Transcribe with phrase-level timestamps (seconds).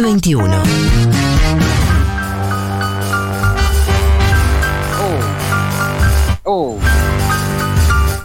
[0.00, 0.62] 2021.
[6.44, 6.78] Oh.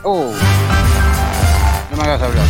[0.03, 0.33] Oh.
[1.91, 2.45] No me hagas hablar.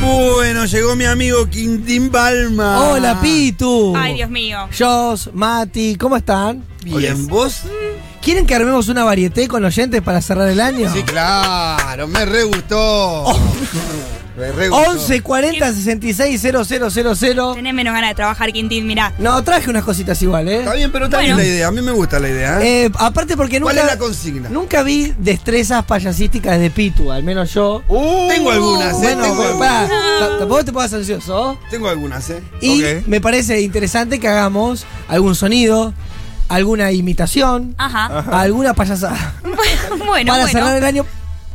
[0.00, 2.80] Bueno, llegó mi amigo Quintín Palma.
[2.90, 3.94] Hola, Pitu.
[3.96, 4.68] Ay, Dios mío.
[4.76, 6.64] Jos, Mati, ¿cómo están?
[6.84, 7.62] Bien, ¿vos?
[8.22, 10.92] ¿Quieren que armemos una varieté con oyentes para cerrar el año?
[10.92, 13.24] Sí, claro, me re gustó.
[14.36, 14.90] Me re gustó.
[14.90, 17.54] 11 40 66 000.
[17.54, 19.12] Tenés menos ganas de trabajar, Quintín, mirá.
[19.18, 20.58] No, traje unas cositas igual, ¿eh?
[20.60, 21.48] Está bien, pero está bien Bueno.
[21.48, 21.68] la idea.
[21.68, 22.60] A mí me gusta la idea.
[22.60, 22.86] ¿eh?
[22.86, 23.72] Eh, aparte porque nunca.
[23.74, 24.48] ¿Cuál es la consigna?
[24.48, 27.82] Nunca vi destrezas payasísticas de Pitu, al menos yo.
[28.28, 29.14] tengo algunas, ¿eh?
[29.14, 29.88] Bueno, tengo, algunas.
[30.38, 31.58] tampoco te pongas ansioso.
[31.70, 32.42] tengo algunas, ¿eh?
[32.60, 35.94] Y me parece interesante que hagamos algún sonido,
[36.48, 38.24] alguna imitación, Ajá.
[38.40, 39.34] alguna payasada.
[40.06, 40.76] bueno, para cerrar bueno.
[40.78, 41.06] el año.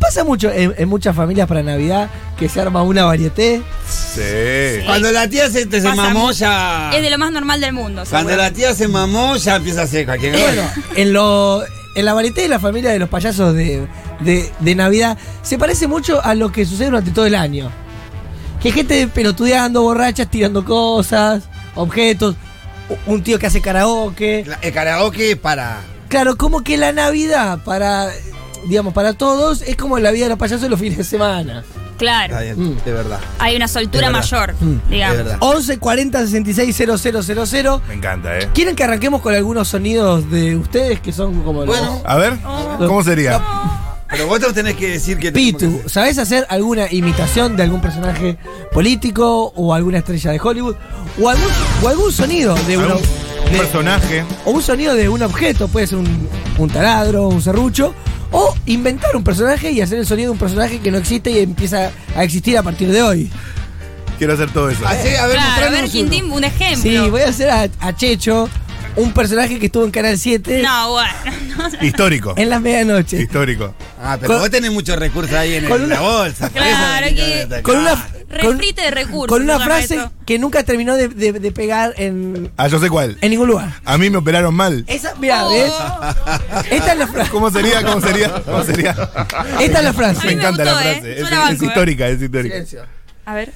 [0.09, 3.62] Pasa mucho en, en muchas familias para Navidad que se arma una varieté.
[3.88, 4.81] Sí.
[4.86, 6.90] Cuando la tía se, te se mamó, ya.
[6.96, 8.03] Es de lo más normal del mundo.
[8.09, 10.46] Cuando la tía se mamó, ya empieza a hacer cualquier cosa.
[10.46, 10.64] Bueno,
[10.96, 11.64] en lo
[11.96, 13.86] en la varieté de la familia de los payasos de,
[14.22, 17.69] de, de Navidad se parece mucho a lo que sucede durante todo el año.
[18.62, 21.44] Que hay gente pelotudeando, borrachas, tirando cosas,
[21.75, 22.36] objetos,
[23.06, 24.44] un tío que hace karaoke.
[24.48, 25.81] La- El karaoke para.
[26.10, 28.10] Claro, como que la Navidad para,
[28.67, 31.63] digamos, para todos es como la vida de los payasos los fines de semana.
[31.97, 32.33] Claro.
[32.33, 32.77] Está bien, Mm.
[32.85, 33.19] de verdad.
[33.39, 34.89] Hay una soltura mayor, Mm.
[34.89, 35.17] digamos.
[35.17, 35.38] De verdad.
[35.41, 37.81] 11 40 66 000.
[37.88, 38.50] Me encanta, ¿eh?
[38.53, 42.01] ¿Quieren que arranquemos con algunos sonidos de ustedes que son como los- Bueno.
[42.06, 42.38] A ver,
[42.77, 43.41] ¿cómo sería?
[44.09, 45.31] Pero vos te tenés que decir que.
[45.31, 48.38] Pitu, ¿sabés hacer alguna imitación de algún personaje
[48.71, 50.75] político o alguna estrella de Hollywood?
[51.21, 51.47] O algún,
[51.83, 53.01] o algún sonido de un, ¿Algún-
[53.45, 54.23] un de- personaje.
[54.45, 56.27] o un sonido de un objeto, puede ser un,
[56.57, 57.94] un taladro, un serrucho,
[58.31, 61.40] o inventar un personaje y hacer el sonido de un personaje que no existe y
[61.40, 63.31] empieza a existir a partir de hoy.
[64.18, 64.86] Quiero hacer todo eso.
[64.86, 65.92] Así, a ver, Claro, a ver, mostranos uno.
[65.92, 66.81] Quintín, un ejemplo.
[66.84, 68.50] Sí, voy a hacer a, a Checho,
[68.98, 71.12] un personaje que estuvo en Canal 7 No, bueno.
[71.58, 71.86] no.
[71.88, 72.34] Histórico.
[72.36, 73.22] en las medianoches.
[73.22, 73.74] Histórico.
[74.02, 76.50] Ah, pero Con- vos tenés muchos recursos ahí en, con el- una- la bolsa.
[76.50, 79.28] Claro, que- Con una, Refrite de recursos.
[79.28, 83.18] con una frase que nunca terminó de, de- de pegar en, Ah, yo sé cuál.
[83.22, 83.74] en ningún lugar.
[83.86, 84.84] A mí me operaron mal.
[84.88, 85.52] Esa, mira, Oh.
[85.52, 85.72] ¿ves?
[86.72, 87.31] Esta es la frase.
[87.31, 87.84] ¿Cómo sería?
[87.84, 88.30] ¿Cómo sería?
[88.44, 88.92] ¿Cómo sería?
[89.60, 90.20] Esta es la A frase.
[90.22, 90.92] mí Me me encanta la gustó, ¿eh?
[90.94, 91.14] frase.
[91.14, 91.66] Es, la banco, es ¿eh?
[91.66, 92.54] histórica, es histórica.
[92.54, 92.81] Silencio.
[93.26, 93.52] A ver.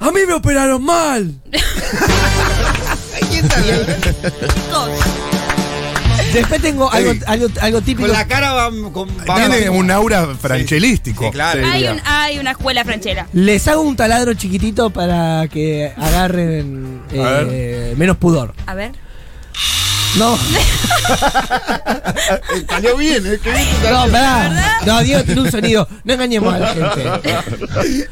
[0.00, 1.34] A mí me operaron mal.
[4.70, 4.90] Dos.
[6.34, 8.08] Después tengo algo, algo, algo típico.
[8.08, 8.70] Con la cara va.
[8.92, 11.24] Con, va- Tiene va- un aura franchelístico.
[11.26, 11.64] Sí, claro.
[11.66, 13.26] Hay, un, hay una escuela franchera.
[13.32, 18.52] Les hago un taladro chiquitito para que agarren eh, menos pudor.
[18.66, 18.92] A ver.
[20.16, 20.38] No,
[22.68, 23.40] Salió bien, ¿eh?
[23.42, 24.78] Bien no, pará.
[24.86, 25.88] No, Diego tiene un sonido.
[26.04, 28.08] No engañemos a la gente.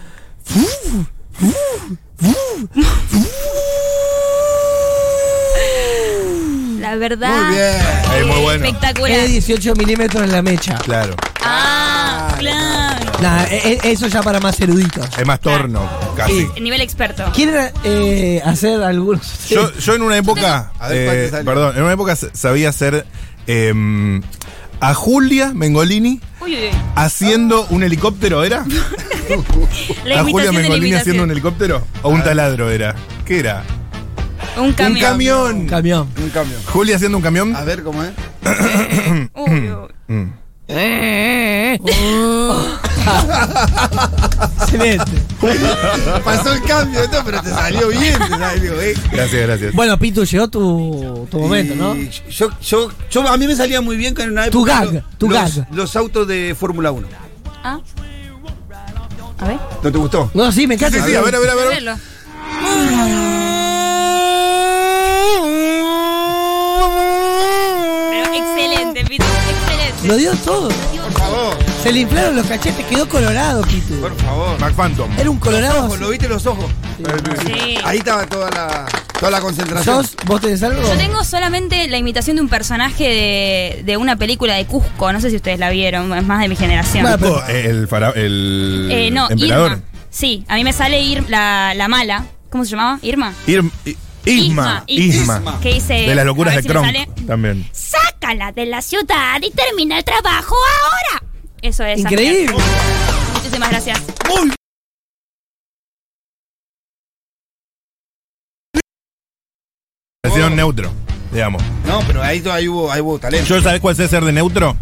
[6.92, 7.46] La verdad.
[7.46, 8.20] Muy bien.
[8.20, 8.66] Es muy bueno.
[8.66, 9.10] Espectacular.
[9.18, 10.76] Es de 18 milímetros en la mecha.
[10.76, 11.14] Claro.
[11.42, 13.12] Ah, claro.
[13.22, 15.06] Nah, e- e- eso ya para más eruditos.
[15.16, 16.46] Es más torno, casi.
[16.60, 17.24] Nivel experto.
[17.34, 19.26] ¿Quieren eh, hacer algunos?
[19.48, 22.68] Yo, yo en una época, A ver, ¿cuál te eh, perdón, en una época sabía
[22.68, 23.06] hacer
[23.46, 24.20] em,
[24.80, 28.66] a Julia Mengolini Uy, uy, haciendo un helicóptero, ¿era?
[30.04, 31.86] La ¿A Julia Mengolini haciendo un helicóptero?
[32.02, 32.94] ¿O un taladro era?
[33.24, 33.64] ¿Qué era?
[34.56, 34.96] Un camión.
[34.96, 35.66] Un camión.
[35.66, 36.08] Camión.
[36.16, 36.56] Un cambio.
[36.66, 37.56] Julia haciendo un camión.
[37.56, 38.12] A ver cómo es.
[39.34, 40.32] Uy, uy.
[44.62, 45.12] Excelente.
[46.24, 48.18] Pasó el cambio, no, pero te salió bien.
[48.18, 48.94] Te salió, ¿eh?
[49.10, 49.74] Gracias, gracias.
[49.74, 51.94] Bueno, Pitu, llegó tu, tu momento, ¿no?
[52.30, 54.82] Yo, yo, yo, a mí me salía muy bien en una época.
[54.82, 55.66] Tu gag, tu los, gag.
[55.72, 57.08] Los autos de Fórmula 1.
[57.64, 57.80] Ah.
[59.38, 59.58] A ver.
[59.82, 60.30] ¿No te gustó?
[60.34, 60.98] No, sí, me encanta.
[60.98, 61.68] Sí, sí, a ver, a ver, a ver.
[61.68, 61.96] verlo.
[62.62, 63.31] Pero
[69.16, 70.06] Excelente.
[70.08, 70.68] Lo dio todo.
[70.68, 74.00] Por favor, Se le inflaron los cachetes, quedó colorado, Pitu.
[74.00, 74.58] por favor.
[74.60, 75.10] Mac Phantom.
[75.18, 75.96] Era un colorado.
[75.96, 76.70] ¿Lo viste los ojos?
[77.46, 77.76] Sí.
[77.84, 78.86] Ahí estaba toda la,
[79.18, 80.04] toda la concentración.
[80.04, 80.16] ¿Sos?
[80.26, 80.80] ¿Vos tenés algo?
[80.82, 85.12] Yo tengo solamente la imitación de un personaje de, de una película de Cusco.
[85.12, 87.02] No sé si ustedes la vieron, es más de mi generación.
[87.02, 89.72] Bueno, pero- el, fara- el Eh, no, emperador.
[89.72, 89.82] Irma.
[90.10, 92.26] Sí, a mí me sale Ir, la, la mala.
[92.50, 92.98] ¿Cómo se llamaba?
[93.02, 93.32] Irma.
[93.46, 95.60] Irm- I- Isma, Isma, Isma.
[95.60, 95.94] Que dice.
[95.94, 96.86] De las locuras de si Kronk
[97.26, 97.66] también.
[98.32, 101.32] Sácala de la ciudad y termina el trabajo ahora.
[101.60, 102.00] Eso es.
[102.00, 102.56] Increíble.
[103.34, 104.00] Muchísimas gracias.
[110.22, 110.90] Versión neutro,
[111.30, 111.62] digamos.
[111.86, 113.46] No, pero ahí, ahí, hubo, ahí hubo talento.
[113.46, 114.76] ¿Yo sabés cuál sé ser de neutro?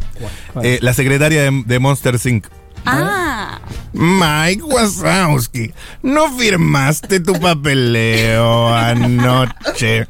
[0.52, 0.64] ¿Cuál?
[0.64, 2.46] Eh, la secretaria de, de Monster Inc.
[2.86, 3.60] Ah,
[3.92, 5.72] Mike Wazowski,
[6.02, 10.06] no firmaste tu papeleo anoche.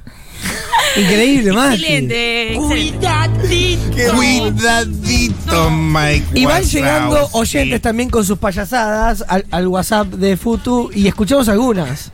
[1.00, 1.75] Increíble, Mati.
[1.75, 4.11] Excelente, excelente.
[4.14, 10.91] Cuidadito, Mike Y van llegando oyentes también con sus payasadas al, al WhatsApp de Futu
[10.94, 12.12] y escuchamos algunas.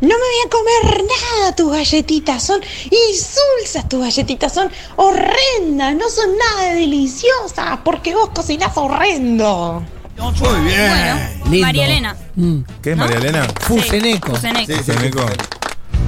[0.00, 2.60] No me voy a comer nada tus galletitas, son
[2.90, 9.82] insulsas tus galletitas, son horrendas, no son nada deliciosas, porque vos cocinás horrendo.
[10.18, 10.88] Muy bien.
[10.88, 11.66] Bueno, Lindo.
[11.66, 12.16] María Elena.
[12.34, 12.58] Mm.
[12.82, 13.04] ¿Qué es ¿No?
[13.04, 13.46] María Elena?
[13.60, 14.32] Fuseneco.
[14.34, 14.72] Fuseneco.
[14.72, 15.20] Sí, sí, Fuseneco.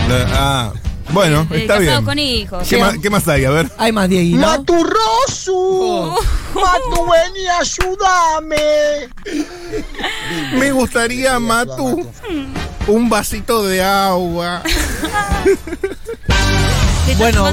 [0.08, 0.72] La- ah,
[1.11, 2.04] bueno, Eh, está casado bien.
[2.04, 2.68] con hijos.
[2.68, 3.44] ¿Qué, más, qué más hay?
[3.44, 3.70] A ver.
[3.78, 4.38] Hay más, Dieguito.
[4.38, 6.16] ¡Maturroso!
[6.54, 9.08] ¡Matu, vení, ayúdame!
[10.58, 12.11] Me gustaría, Matu,
[12.87, 14.62] un vasito de agua.
[17.18, 17.46] Bueno,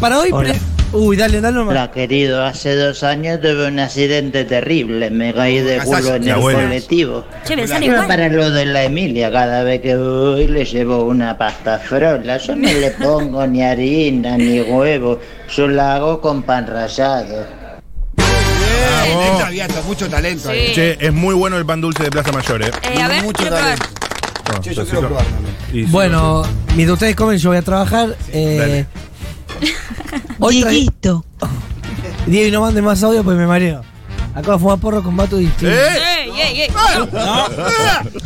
[0.00, 0.30] para hoy.
[0.32, 0.60] Pre-
[0.92, 1.70] Uy, dale, dale nomás.
[1.72, 6.38] Hola querido, hace dos años tuve un accidente terrible, me caí de culo en el
[6.38, 7.24] colectivo.
[7.46, 8.06] Che, me sale igual.
[8.06, 12.54] para lo de la Emilia, cada vez que voy le llevo una pasta frola, yo
[12.56, 15.18] no le pongo ni harina ni huevo,
[15.56, 17.46] yo la hago con pan rallado.
[18.16, 19.44] Bien, Bravo.
[19.46, 20.50] abierta, mucho talento.
[20.50, 20.56] Sí.
[20.58, 20.72] ahí.
[20.74, 22.70] Che, es muy bueno el pan dulce de Plaza Mayor, ¿eh?
[22.82, 23.78] Eh, a ver, mucho quiero probar.
[23.78, 24.00] talento.
[24.52, 25.54] No, Che, yo quiero probar también.
[25.72, 26.42] Y sí, Bueno,
[26.74, 28.14] mientras ustedes comen, yo voy a trabajar.
[28.30, 28.86] Eh, Dale.
[30.38, 31.24] hoy traje- Dieguito.
[32.26, 33.82] Diego, no manden más audio porque me mareo.
[34.34, 35.44] Acabo de fumar porro con Matu y.
[35.44, 35.50] ¡Eh!
[35.60, 36.68] ¡Ey, ey, ey!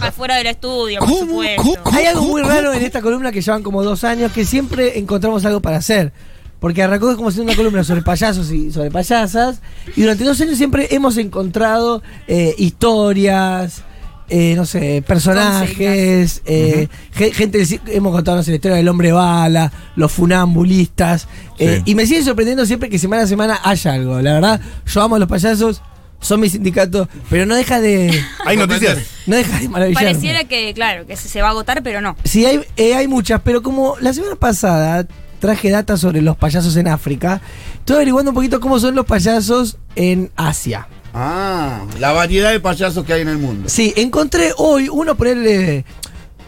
[0.00, 1.62] Afuera del estudio, por supuesto.
[1.93, 5.45] Hay algo muy raro en esta columna que llevan como dos años que siempre encontramos
[5.45, 6.12] algo para hacer.
[6.61, 9.61] Porque arrancó como siendo una columna sobre payasos y sobre payasas.
[9.97, 13.83] Y durante dos años siempre hemos encontrado eh, historias,
[14.28, 19.12] eh, no sé, personajes, eh, ge- gente, hemos contado no sé, la historia del hombre
[19.12, 21.28] bala, los funambulistas.
[21.59, 21.92] eh, Sí.
[21.92, 24.21] y me sigue sorprendiendo siempre que semana a semana haya algo.
[24.21, 25.80] La verdad, yo amo a los payasos,
[26.21, 28.23] son mi sindicato, pero no deja de.
[28.45, 28.99] ¿Hay noticias?
[29.26, 30.09] No deja de maravillarme.
[30.11, 32.14] Pareciera que, claro, que se se va a agotar, pero no.
[32.23, 35.04] Sí, hay, eh, hay muchas, pero como la semana pasada
[35.40, 37.40] traje data sobre los payasos en África,
[37.78, 40.87] estoy averiguando un poquito cómo son los payasos en Asia.
[41.18, 43.70] Ah, la variedad de payasos que hay en el mundo.
[43.70, 45.87] Sí, encontré hoy uno ponerle.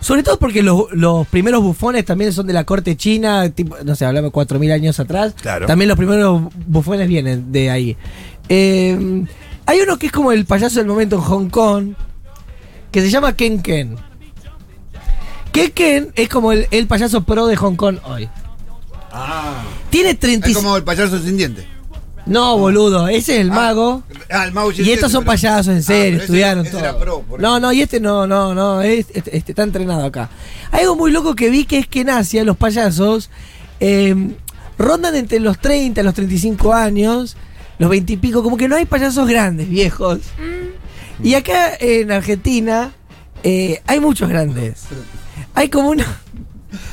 [0.00, 3.96] Sobre todo porque los, los primeros bufones también son de la corte china, tipo, no
[3.96, 5.34] sé, hablamos 4.000 años atrás.
[5.40, 5.66] Claro.
[5.66, 7.96] También los primeros bufones vienen de ahí.
[8.50, 9.24] Eh,
[9.64, 11.94] hay uno que es como el payaso del momento en Hong Kong,
[12.92, 13.96] que se llama Ken Ken.
[15.50, 18.28] Ken Ken es como el, el payaso pro de Hong Kong hoy.
[19.10, 20.60] Ah, Tiene es 35...
[20.60, 21.64] como el payaso sin dientes.
[22.28, 24.02] No, boludo, ese es el mago.
[24.30, 26.80] Ah, el mago Y estos son pero- payasos, en Ah, serio, estudiaron ese todo.
[26.80, 30.04] era pro, por no, no, y este no, no, no, es- este, este está entrenado
[30.04, 30.28] acá.
[30.70, 33.30] Hay algo muy loco que vi que es que en Asia los payasos
[33.80, 34.14] eh,
[34.76, 37.36] rondan entre los 30 y los 35 años,
[37.78, 40.18] los 20 y pico, como que no hay payasos grandes, viejos.
[41.22, 42.92] Y acá en Argentina
[43.42, 44.82] eh, hay muchos grandes.
[45.54, 46.04] Hay como una...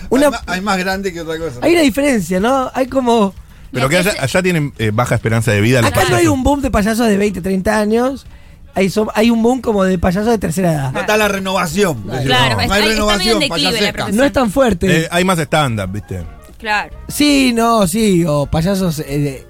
[0.10, 1.60] una Hay, más, hay más grande que otra cosa.
[1.62, 2.72] hay una diferencia, ¿no?
[2.74, 3.34] Hay como...
[3.75, 5.82] Pero que allá, allá tienen eh, baja esperanza de vida.
[5.82, 6.34] los Acá no hay payasos.
[6.34, 8.25] un boom de payasos de 20, 30 años.
[8.74, 10.91] Hay, son- hay un boom como de payasos de tercera edad.
[10.91, 12.01] No está la renovación.
[12.03, 13.94] Claro, no, está- hay está renovación, medio en declive la payasesca.
[13.94, 14.17] profesión.
[14.17, 15.01] No es tan fuerte.
[15.01, 16.24] Eh, hay más stand-up, ¿viste?
[16.58, 16.96] Claro.
[17.08, 18.25] sí, no, sí.
[18.27, 19.48] O payasos eh, de-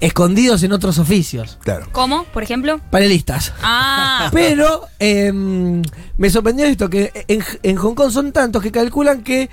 [0.00, 1.58] escondidos en otros oficios.
[1.62, 1.86] Claro.
[1.92, 2.80] ¿Cómo, por ejemplo?
[2.90, 3.52] Panelistas.
[3.62, 5.82] Ah, Pero em,
[6.18, 9.48] me sorprendió esto, que en, en Hong Kong son tantos que calculan que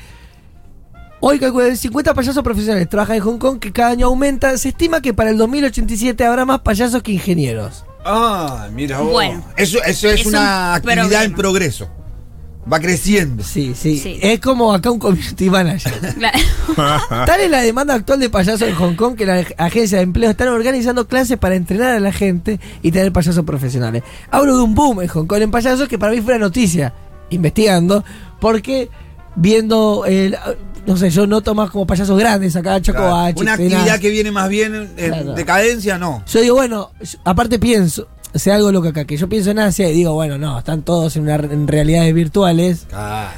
[1.21, 4.57] hoy calculan 50 payasos profesionales trabajan en Hong Kong, que cada año aumenta.
[4.57, 7.85] Se estima que para el 2087 habrá más payasos que ingenieros.
[8.03, 9.11] Ah, mira vos.
[9.11, 9.43] Bueno.
[9.55, 11.23] eso, eso es, Es una un actividad problema.
[11.23, 11.89] en progreso.
[12.71, 13.43] Va creciendo.
[13.43, 14.19] Sí, sí, Sí.
[14.21, 15.93] Es como acá un community manager.
[16.17, 16.37] claro.
[17.25, 20.29] Tal es la demanda actual de payasos en Hong Kong que las agencias de empleo
[20.29, 24.03] están organizando clases para entrenar a la gente y tener payasos profesionales.
[24.29, 26.93] Hablo de un boom en Hong Kong en payasos que para mí fue una noticia,
[27.31, 28.03] investigando,
[28.39, 28.89] porque
[29.35, 30.37] viendo, el,
[30.91, 32.83] no sé, yo noto más como payasos grandes acá, Claro.
[32.83, 35.33] Chocobachi, Una actividad que viene más bien en, Claro.
[35.33, 36.23] decadencia, no.
[36.27, 39.89] Yo digo, bueno, yo- aparte pienso, sea algo loco acá, que yo pienso en Asia
[39.89, 42.87] y digo, bueno, no, están todos en, una, en realidades virtuales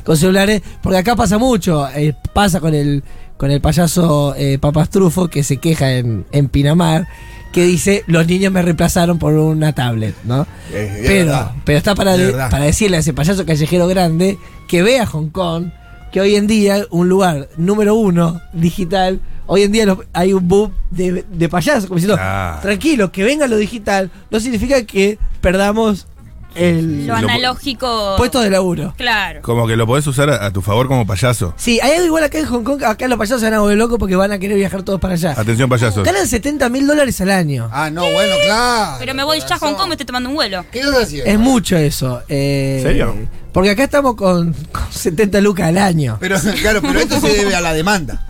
[0.03, 3.03] con celulares, porque acá pasa mucho, eh, pasa con el
[3.37, 7.07] con el payaso eh, Papastrufo que se queja en, en Pinamar,
[7.51, 10.47] que dice, los niños me reemplazaron por una tablet, ¿no?
[10.73, 11.51] Es- es pero, verdad.
[11.65, 14.37] pero está para, de- para decirle a ese payaso callejero grande
[14.69, 15.65] que vea Hong Kong,
[16.13, 20.47] que hoy en día un lugar número uno digital, hoy en día los- hay un
[20.47, 22.15] boom de, de payasos, como diciendo,
[22.61, 26.07] tranquilo, que venga lo digital, no significa que perdamos
[26.55, 28.15] el Lo Lo- analógico.
[28.17, 28.93] puesto de laburo.
[28.97, 29.41] Claro.
[29.41, 31.53] Como que lo podés usar a, a tu favor como payaso.
[31.57, 33.77] Sí, hay algo igual acá en Hong Kong, acá los payasos se van a volver
[33.77, 35.33] locos porque van a querer viajar todos para allá.
[35.37, 36.03] Atención, payasos.
[36.03, 37.69] Ganan 70 mil dólares al año.
[37.71, 38.95] Ah, no, bueno, claro.
[38.99, 40.65] Pero me voy ya a Hong Kong, me estoy tomando un vuelo.
[40.71, 41.29] ¿Qué estás haciendo?
[41.31, 42.21] Es mucho eso.
[42.29, 43.15] Eh, ¿Serio?
[43.51, 46.17] Porque acá estamos con, con 70 lucas al año.
[46.19, 48.25] Pero, claro, pero esto se debe a la demanda.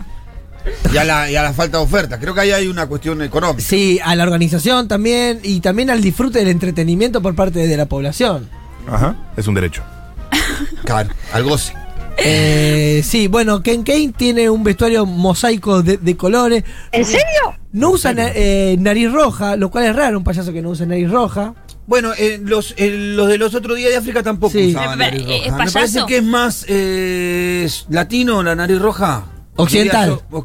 [0.92, 2.18] Y a la, y a la falta de oferta.
[2.18, 3.60] Creo que ahí hay una cuestión económica.
[3.66, 7.86] Sí, a la organización también y también al disfrute del entretenimiento por parte de la
[7.86, 8.48] población.
[8.86, 9.16] Ajá.
[9.36, 9.82] Es un derecho.
[10.84, 11.72] Claro, al goce.
[12.18, 16.62] Eh, sí, bueno, Ken Kane tiene un vestuario mosaico de, de colores.
[16.92, 17.56] ¿En serio?
[17.72, 20.86] No usa na- eh, nariz roja, lo cual es raro, un payaso que no use
[20.86, 21.54] nariz roja.
[21.86, 24.70] Bueno, eh, los, eh, los de los otros días de África tampoco Sí.
[24.70, 25.64] usaban nariz eh, ¿es roja.
[25.64, 29.24] Me parece que es más eh, latino la nariz roja.
[29.56, 30.20] Occidental.
[30.30, 30.44] Diría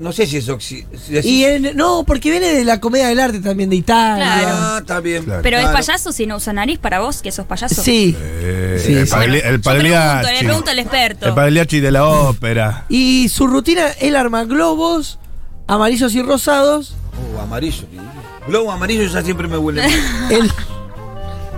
[0.00, 1.24] no sé si es occidental.
[1.24, 4.24] Y en- no, porque viene de la comedia del arte también de Italia.
[4.40, 4.48] Claro.
[4.58, 5.22] Ah, está bien.
[5.24, 5.42] Claro.
[5.42, 5.78] Pero Claro.
[5.78, 7.82] es payaso si no usa nariz para vos, que sos payaso.
[7.82, 8.16] Sí.
[8.18, 9.14] Eh, Sí, el, sí.
[9.44, 11.26] el pregunto, le pregunto al experto.
[11.28, 12.86] El pagliacci de la ópera.
[12.88, 15.18] Y su rutina, él arma globos
[15.66, 16.94] amarillos y rosados.
[17.36, 17.84] Oh, amarillo.
[18.48, 19.82] Globo amarillo ya siempre me huele.
[19.82, 19.90] mal.
[20.32, 20.50] El,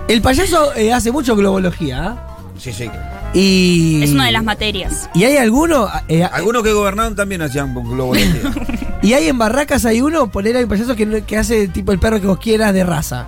[0.09, 2.03] el payaso eh, hace mucho globología.
[2.09, 2.32] ¿ah?
[2.63, 2.89] Sí, sí.
[3.33, 4.01] Y.
[4.03, 5.09] Es una de las materias.
[5.13, 5.87] Y hay alguno.
[6.07, 8.13] eh, Algunos que gobernaron también hacían globo
[9.01, 11.99] y hay en Barracas hay uno, poner hay payaso que, no- que hace tipo el
[11.99, 13.27] perro que vos quieras de raza.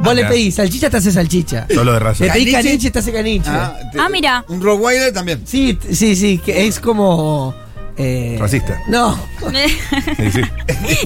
[0.00, 0.28] Vos Ah, le mirá.
[0.28, 1.66] pedís salchicha, te hace salchicha.
[1.74, 2.24] Solo de raza.
[2.24, 2.68] Le pedís ¿Caniche?
[2.68, 3.50] caniche, te hace caniche.
[3.50, 4.44] Ah, mira.
[4.48, 5.42] Un Rottweiler también.
[5.44, 7.52] Sí, t- sí, sí, que es como.
[7.96, 8.78] eh, Racista.
[8.88, 9.18] No,
[10.16, 10.40] Sí, sí.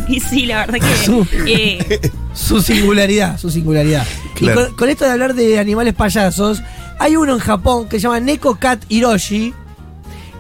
[0.09, 1.05] y sí, la verdad que.
[1.07, 2.01] Su- eh,
[2.35, 4.07] su singularidad, su singularidad.
[4.35, 4.61] Claro.
[4.61, 6.63] Y con, con esto de hablar de animales payasos,
[7.03, 9.53] hay uno en Japón que se llama Neko Cat Hiroshi,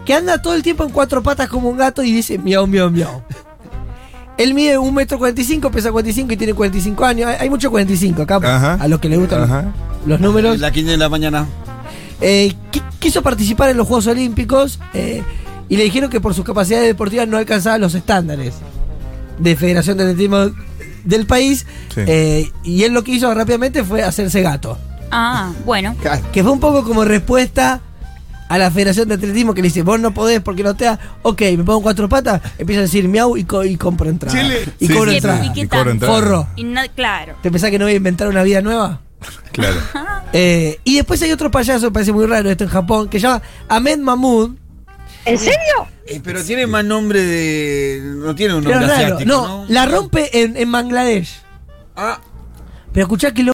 [0.05, 2.91] que anda todo el tiempo en cuatro patas como un gato y dice miau, miau,
[2.91, 3.23] miau.
[4.39, 7.29] Él mide 1,45 metro, 45, pesa 45 y tiene 45 años.
[7.29, 8.75] Hay, hay mucho 45 acá, Ajá.
[8.75, 9.73] a los que les gustan Ajá.
[10.07, 10.59] los números.
[10.59, 11.47] La 15 de la mañana.
[12.21, 15.23] Eh, qui- quiso participar en los Juegos Olímpicos eh,
[15.69, 18.55] y le dijeron que por sus capacidades deportivas no alcanzaba los estándares
[19.39, 20.51] de Federación de Atletismo
[21.05, 21.67] del país.
[21.95, 22.01] Sí.
[22.07, 24.79] eh, y él lo que hizo rápidamente fue hacerse gato.
[25.13, 25.95] Ah, bueno.
[26.33, 27.81] Que fue un poco como respuesta
[28.49, 30.99] a la Federación de Atletismo que le dice, vos no podés porque no te da.
[31.23, 34.39] Ok, me pongo cuatro patas, empieza a decir miau y, co- y compro entrada.
[34.39, 34.69] Chile.
[34.79, 35.45] Y Sí, cobro sí, entrada.
[35.47, 35.79] ¿Y qué Y tal?
[35.79, 36.15] cobro entrada.
[36.15, 36.49] Forro.
[36.57, 37.35] Y claro.
[37.43, 39.01] ¿Te pensás que no voy a inventar una vida nueva?
[39.53, 39.77] Claro.
[40.35, 43.27] Eh, y después hay otro payaso, me parece muy raro esto en Japón, que se
[43.27, 44.53] llama Ahmed Mahmoud.
[45.27, 45.59] ¿En serio?
[46.07, 48.01] Eh, pero tiene más nombre de.
[48.17, 49.29] No tiene un nombre asiático.
[49.29, 51.43] No, No, la rompe en, en Bangladesh.
[51.95, 52.19] Ah,
[52.95, 53.51] Pero escuchá que lo